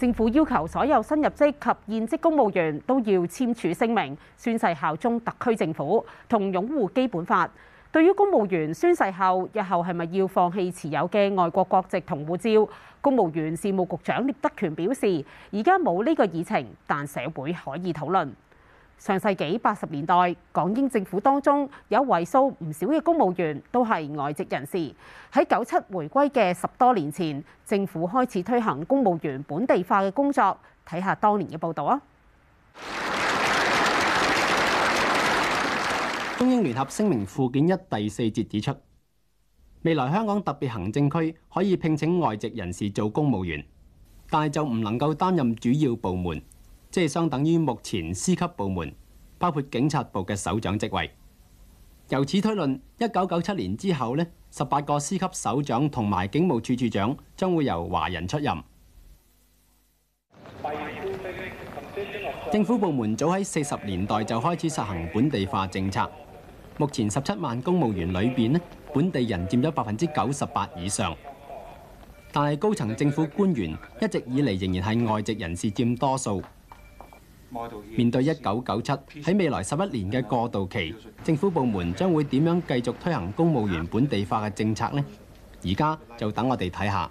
[0.00, 1.52] 政府要求所有新入職
[1.86, 7.46] 及現職公務員都要簽署聲明，宣誓效忠特區政府同擁護基本法。
[7.92, 12.66] 對於公務員宣誓後，日後係咪要放棄持有嘅外國國籍同護照？
[13.02, 18.30] 公務員事務局長聂德权表示：，而家冇呢個議程，但社會可以討論。
[19.00, 20.14] 上世紀八十年代，
[20.52, 24.76] 港英政府當中有位數唔少嘅公務員都係外籍人士。
[25.32, 30.54] 喺九七回歸嘅十多年前，政府開始推行公務員本地化嘅工作。
[30.86, 32.02] 睇下當年嘅報導啊！
[36.36, 38.76] 中英聯合聲明附件一第四節指出，
[39.80, 43.64] 未來香港特別行政區可以聘請外籍人士做公務員，
[44.28, 46.42] 但係就唔能夠擔任主要部門。
[46.90, 48.92] 即係相等於目前司級部門，
[49.38, 51.08] 包括警察部嘅首長職位。
[52.08, 58.56] 由此推論，一九九七年之後呢十八個司級首長同埋警務處處長將會由華人出任。
[62.52, 66.10] 政府部門早喺四十年代就開始實行本地化政策。
[66.78, 68.60] 目前十七萬公務員裏邊呢
[68.92, 71.16] 本地人佔咗百分之九十八以上，
[72.32, 76.42] 但係高層政府官員一直以嚟仍然係外籍人士佔多數。
[77.96, 85.04] 面對一九九七喺未來十一年嘅過渡期，政府部門將會點樣繼續推行公務員本地化嘅政策呢？
[85.64, 87.10] 而家就等我哋睇下。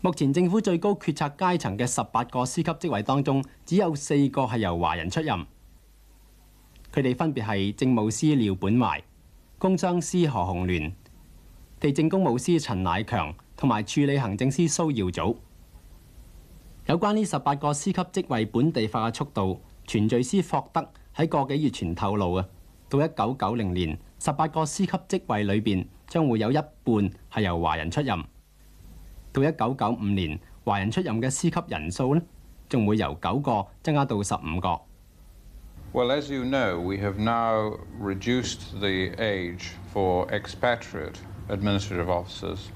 [0.00, 5.36] 目前政府最高決策階層嘅十八個司級職位當中，只有四個係由華人出任。
[6.92, 9.02] 佢哋分別係政務司廖本懷、
[9.58, 10.90] 工商司何雄聯、
[11.78, 15.36] 地政公務司陳乃強同埋處理行政司蘇耀祖。
[16.90, 22.44] 有關呢十八個司級職位本地化嘅速度，傳敘師霍德喺個幾月前透露啊，
[22.88, 28.18] 到一九九零年，十八個司級職位裏邊，將會有一半係由華人出任。
[29.32, 32.20] 到一九九五年，華人出任嘅司級人數呢，
[32.68, 34.80] 仲會由九個增加到十五個。
[35.92, 41.14] Well, as you know, we have now reduced the age for expatriate
[41.48, 42.66] administrative officers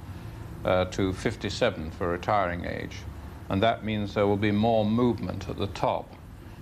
[0.65, 2.99] to fifty-seven for retiring age.
[3.49, 6.07] and that means there will be more movement at the top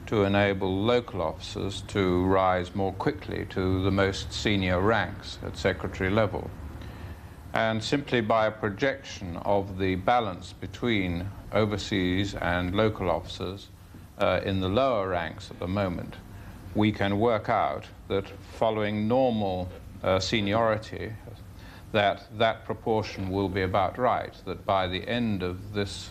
[0.06, 6.10] to enable local officers to rise more quickly to the most senior ranks at secretary
[6.10, 6.50] level.
[7.54, 13.68] And simply by a projection of the balance between overseas and local officers
[14.18, 16.16] uh, in the lower ranks at the moment,
[16.74, 19.68] we can work out that following normal
[20.02, 21.12] uh, seniority,
[21.92, 26.10] that that proportion will be about right, that by the end of this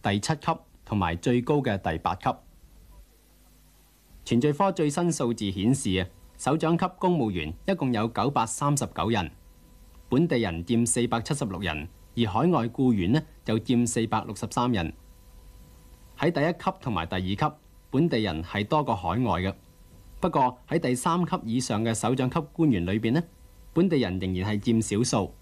[0.00, 0.52] 第七級
[0.84, 2.30] 同埋最高嘅第八級，
[4.24, 9.28] 全聚科最新數字顯示啊，首長級公務員一共有九百三十九人，
[10.08, 14.92] 本地人佔四百七十六人，而海外雇員呢就佔四百六十三人。
[16.16, 17.56] 喺第一級同埋第二級，
[17.90, 19.52] 本地人係多過海外嘅。
[20.20, 23.20] 不過喺第三級以上嘅首長級官員裏边呢，
[23.72, 25.34] 本地人仍然係佔少數。